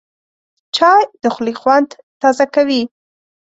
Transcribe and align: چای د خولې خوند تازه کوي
چای 0.75 1.01
د 1.21 1.23
خولې 1.33 1.53
خوند 1.61 1.89
تازه 2.21 2.45
کوي 2.55 2.81